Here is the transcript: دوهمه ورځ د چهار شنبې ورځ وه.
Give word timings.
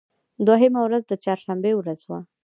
دوهمه 0.47 0.79
ورځ 0.83 1.03
د 1.07 1.13
چهار 1.23 1.39
شنبې 1.45 1.73
ورځ 1.77 1.99
وه. 2.09 2.19